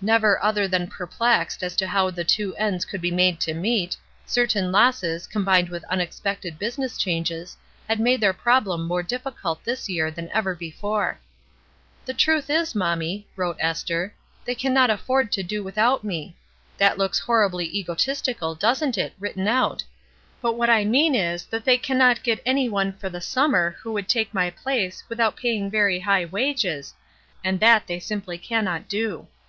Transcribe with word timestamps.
Never 0.00 0.40
other 0.40 0.68
than 0.68 0.86
perplexed 0.86 1.60
as 1.64 1.74
to 1.78 1.88
how 1.88 2.08
the 2.08 2.22
two 2.22 2.54
ends 2.54 2.84
could 2.84 3.00
be 3.00 3.10
made 3.10 3.40
to 3.40 3.52
meet, 3.54 3.96
cer 4.24 4.46
tain 4.46 4.70
losses, 4.70 5.26
combined 5.26 5.68
with 5.68 5.82
unexpected 5.90 6.60
business 6.60 6.96
changes, 6.96 7.56
had 7.88 7.98
made 7.98 8.20
their 8.20 8.32
problem 8.32 8.86
more 8.86 9.02
difficult 9.02 9.64
this 9.64 9.88
year 9.88 10.12
than 10.12 10.30
ever 10.30 10.54
before. 10.54 11.18
''The 12.06 12.16
truth 12.16 12.50
is, 12.50 12.76
mommie," 12.76 13.26
wrote 13.34 13.56
Esther, 13.58 14.14
"they 14.44 14.54
cannot 14.54 14.90
afford 14.90 15.32
to 15.32 15.42
do 15.42 15.64
without 15.64 16.04
me. 16.04 16.36
That 16.78 16.96
looks 16.96 17.18
horribly 17.18 17.64
ego 17.66 17.96
tistical, 17.96 18.56
doesn't 18.56 18.96
it, 18.96 19.12
written 19.18 19.48
out? 19.48 19.82
But 20.40 20.52
what 20.54 20.70
I 20.70 20.84
mean 20.84 21.16
is, 21.16 21.46
that 21.46 21.64
they 21.64 21.78
cannot 21.78 22.22
get 22.22 22.40
any 22.46 22.68
one 22.68 22.92
for 22.92 23.08
the 23.08 23.20
summer 23.20 23.74
who 23.80 23.90
would 23.94 24.08
take 24.08 24.32
my 24.32 24.50
place 24.50 25.02
without 25.08 25.34
pay 25.36 25.56
ing 25.56 25.68
very 25.68 25.98
high 25.98 26.26
wages, 26.26 26.94
and 27.42 27.58
that 27.58 27.88
they 27.88 27.98
simply 27.98 28.38
can 28.38 28.64
not 28.66 28.86
do. 28.86 29.26